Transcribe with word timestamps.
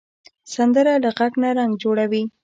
سندره 0.53 0.93
له 1.03 1.09
غږ 1.17 1.33
نه 1.41 1.49
رنګ 1.57 1.73
جوړوي 1.83 2.23